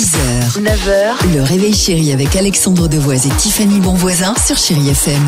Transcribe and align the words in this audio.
6h, 0.00 0.62
9h, 0.62 1.34
le 1.34 1.42
réveil 1.42 1.74
chéri 1.74 2.10
avec 2.10 2.34
Alexandre 2.34 2.88
Devoise 2.88 3.26
et 3.26 3.36
Tiffany 3.36 3.80
Bonvoisin 3.80 4.34
sur 4.34 4.56
Chérie 4.56 4.88
FM. 4.88 5.22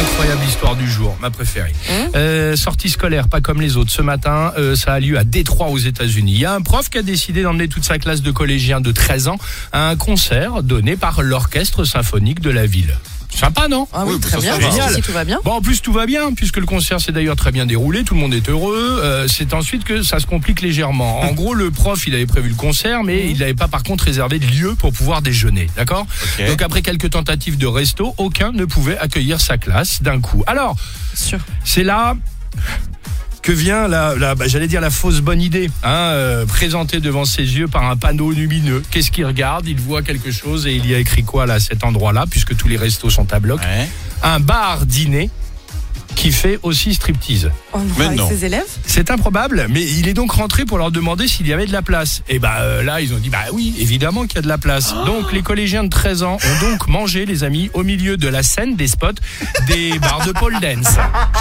Incroyable 0.00 0.42
histoire 0.48 0.74
du 0.74 0.90
jour, 0.90 1.14
ma 1.20 1.30
préférée. 1.30 1.74
Euh, 2.16 2.56
sortie 2.56 2.88
scolaire, 2.88 3.28
pas 3.28 3.42
comme 3.42 3.60
les 3.60 3.76
autres. 3.76 3.90
Ce 3.90 4.00
matin, 4.00 4.54
euh, 4.56 4.74
ça 4.74 4.94
a 4.94 5.00
lieu 5.00 5.18
à 5.18 5.24
Détroit 5.24 5.68
aux 5.68 5.76
États-Unis. 5.76 6.32
Il 6.32 6.40
y 6.40 6.46
a 6.46 6.54
un 6.54 6.62
prof 6.62 6.88
qui 6.88 6.96
a 6.96 7.02
décidé 7.02 7.42
d'emmener 7.42 7.68
toute 7.68 7.84
sa 7.84 7.98
classe 7.98 8.22
de 8.22 8.30
collégiens 8.30 8.80
de 8.80 8.90
13 8.90 9.28
ans 9.28 9.36
à 9.72 9.90
un 9.90 9.96
concert 9.96 10.62
donné 10.62 10.96
par 10.96 11.20
l'orchestre 11.20 11.84
symphonique 11.84 12.40
de 12.40 12.48
la 12.48 12.64
ville. 12.64 12.96
Sympa, 13.34 13.68
non 13.68 13.88
Ah 13.92 14.04
oui, 14.06 14.18
très 14.20 14.40
bien. 14.40 14.58
Génial. 14.60 14.94
Si 14.94 15.02
tout 15.02 15.12
va 15.12 15.24
bien. 15.24 15.40
Bon, 15.44 15.52
en 15.52 15.60
plus, 15.60 15.82
tout 15.82 15.92
va 15.92 16.06
bien, 16.06 16.32
puisque 16.32 16.58
le 16.58 16.66
concert 16.66 17.00
s'est 17.00 17.12
d'ailleurs 17.12 17.36
très 17.36 17.50
bien 17.50 17.66
déroulé, 17.66 18.04
tout 18.04 18.14
le 18.14 18.20
monde 18.20 18.34
est 18.34 18.48
heureux. 18.48 19.00
Euh, 19.02 19.26
c'est 19.28 19.52
ensuite 19.54 19.84
que 19.84 20.02
ça 20.02 20.20
se 20.20 20.26
complique 20.26 20.62
légèrement. 20.62 21.20
En 21.20 21.32
gros, 21.34 21.54
le 21.54 21.70
prof, 21.70 22.06
il 22.06 22.14
avait 22.14 22.26
prévu 22.26 22.48
le 22.50 22.54
concert, 22.54 23.02
mais 23.02 23.28
il 23.30 23.38
n'avait 23.38 23.54
pas 23.54 23.68
par 23.68 23.82
contre 23.82 24.04
réservé 24.04 24.38
de 24.38 24.46
lieu 24.46 24.74
pour 24.74 24.92
pouvoir 24.92 25.20
déjeuner. 25.22 25.66
D'accord 25.76 26.06
Donc 26.46 26.62
après 26.62 26.82
quelques 26.82 27.10
tentatives 27.10 27.58
de 27.58 27.66
resto, 27.66 28.14
aucun 28.18 28.52
ne 28.52 28.64
pouvait 28.64 28.98
accueillir 28.98 29.40
sa 29.40 29.58
classe 29.58 30.02
d'un 30.02 30.20
coup. 30.20 30.44
Alors, 30.46 30.76
c'est 31.64 31.84
là 31.84 32.16
que 33.44 33.52
vient 33.52 33.88
la, 33.88 34.14
la- 34.16 34.34
bah, 34.34 34.46
j'allais 34.48 34.66
dire 34.66 34.80
la 34.80 34.88
fausse 34.90 35.20
bonne 35.20 35.40
idée, 35.42 35.70
hein, 35.82 35.90
euh, 35.92 36.46
présentée 36.46 37.00
devant 37.00 37.26
ses 37.26 37.42
yeux 37.42 37.68
par 37.68 37.84
un 37.90 37.96
panneau 37.96 38.30
lumineux. 38.32 38.82
Qu'est-ce 38.90 39.10
qu'il 39.10 39.26
regarde? 39.26 39.68
Il 39.68 39.78
voit 39.78 40.00
quelque 40.02 40.30
chose 40.32 40.66
et 40.66 40.72
il 40.72 40.86
y 40.86 40.94
a 40.94 40.98
écrit 40.98 41.24
quoi 41.24 41.44
là, 41.44 41.54
à 41.54 41.60
cet 41.60 41.84
endroit-là, 41.84 42.24
puisque 42.28 42.56
tous 42.56 42.68
les 42.68 42.78
restos 42.78 43.10
sont 43.10 43.30
à 43.34 43.40
bloc. 43.40 43.60
Un 44.22 44.40
bar 44.40 44.86
dîner 44.86 45.28
qui 46.24 46.32
fait 46.32 46.58
aussi 46.62 46.94
striptease. 46.94 47.50
Oh 47.74 47.78
non, 47.78 47.84
Mais 47.98 48.04
avec 48.06 48.18
non. 48.18 48.26
ses 48.26 48.46
élèves 48.46 48.64
C'est 48.86 49.10
improbable, 49.10 49.66
mais 49.68 49.82
il 49.82 50.08
est 50.08 50.14
donc 50.14 50.32
rentré 50.32 50.64
pour 50.64 50.78
leur 50.78 50.90
demander 50.90 51.28
s'il 51.28 51.46
y 51.46 51.52
avait 51.52 51.66
de 51.66 51.72
la 51.72 51.82
place. 51.82 52.22
Et 52.30 52.38
bah 52.38 52.60
euh, 52.60 52.82
là, 52.82 53.02
ils 53.02 53.12
ont 53.12 53.18
dit 53.18 53.28
bah 53.28 53.40
oui, 53.52 53.74
évidemment 53.78 54.22
qu'il 54.22 54.36
y 54.36 54.38
a 54.38 54.40
de 54.42 54.48
la 54.48 54.56
place. 54.56 54.94
Donc 55.04 55.34
les 55.34 55.42
collégiens 55.42 55.84
de 55.84 55.90
13 55.90 56.22
ans 56.22 56.38
ont 56.42 56.70
donc 56.70 56.88
mangé, 56.88 57.26
les 57.26 57.44
amis, 57.44 57.68
au 57.74 57.82
milieu 57.82 58.16
de 58.16 58.26
la 58.26 58.42
scène 58.42 58.74
des 58.74 58.86
spots 58.86 59.20
des 59.66 59.98
bars 59.98 60.24
de 60.26 60.32
pole 60.32 60.58
dance. 60.60 60.96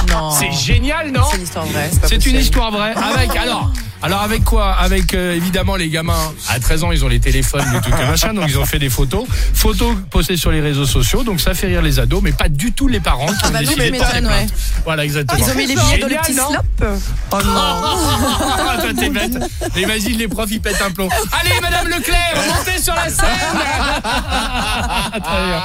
Non. 0.10 0.32
C'est 0.32 0.52
génial, 0.52 1.14
non 1.14 1.22
C'est 1.32 1.38
une 1.38 1.44
histoire 1.44 1.66
vraie. 1.66 1.92
C'est 2.06 2.26
une 2.26 2.36
histoire 2.36 2.72
vraie. 2.72 2.94
Avec 2.94 3.38
alors, 3.38 3.72
alors 4.04 4.22
avec 4.22 4.44
quoi? 4.44 4.74
Avec 4.74 5.14
euh, 5.14 5.34
évidemment 5.34 5.78
les 5.78 5.88
gamins. 5.90 6.34
À 6.50 6.60
13 6.60 6.84
ans, 6.84 6.92
ils 6.92 7.06
ont 7.06 7.08
les 7.08 7.22
téléphones, 7.22 7.66
les 7.74 7.80
trucs 7.80 7.94
et 7.94 8.06
machin, 8.06 8.34
donc 8.34 8.46
ils 8.50 8.60
ont 8.60 8.66
fait 8.66 8.78
des 8.80 8.90
photos, 8.90 9.26
photos 9.54 9.96
postées 10.12 10.36
sur 10.36 10.52
les 10.52 10.60
réseaux 10.60 10.86
sociaux. 10.86 11.24
Donc 11.24 11.40
ça 11.40 11.54
fait 11.54 11.68
rire 11.68 11.82
les 11.82 12.00
ados, 12.00 12.22
mais 12.22 12.34
pas 12.34 12.50
du 12.50 12.74
tout 12.74 12.90
les 12.90 13.00
parents 13.00 13.28
qui 13.28 13.46
ont 13.46 13.50
bah 13.50 13.54
non, 13.54 13.60
décidé 13.60 13.92
mais 13.92 13.92
de 13.92 14.04
porter 14.04 14.20
plainte. 14.20 14.32
ouais. 14.32 14.48
Voilà 14.84 15.06
exactement. 15.06 15.46
Ils 15.46 15.52
ont 15.52 15.56
mis 15.56 15.68
les 15.68 15.76
billets 15.76 15.98
dans 16.00 16.08
les 16.08 16.16
non 16.16 16.50
slops. 16.52 17.02
Oh 17.32 17.38
non. 17.46 17.54
Ah, 17.56 18.78
toi, 18.82 18.90
t'es 18.98 19.10
bête. 19.10 19.38
Et 19.78 19.82
imagine 19.82 20.18
les 20.18 20.28
profs, 20.28 20.52
ils 20.52 20.60
pètent 20.62 20.82
un 20.82 20.92
plomb. 20.92 21.08
Allez, 21.40 21.62
Madame 21.62 21.88
Leclerc, 21.88 22.34
montez 22.48 22.82
sur 22.82 22.94
la 22.96 23.10
scène. 23.10 23.26
Très 25.24 25.46
bien. 25.46 25.64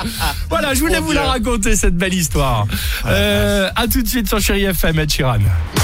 Voilà, 0.48 0.74
je 0.74 0.80
voulais 0.80 1.00
vous 1.00 1.12
la 1.12 1.24
raconter, 1.24 1.74
cette 1.74 1.96
belle 1.96 2.14
histoire. 2.14 2.66
Euh, 3.06 3.68
à 3.74 3.88
tout 3.88 4.02
de 4.02 4.08
suite 4.08 4.28
sur 4.28 4.40
Chéri 4.40 4.64
FM, 4.64 5.00
Ed 5.00 5.10
Sheeran. 5.12 5.38